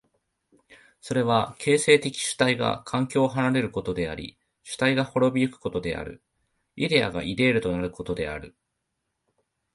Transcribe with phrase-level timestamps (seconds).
[0.99, 6.23] それは形成的主体が環境を離れることであり主体が亡び行くことである、
[6.75, 8.55] イデヤがイデールとなることである。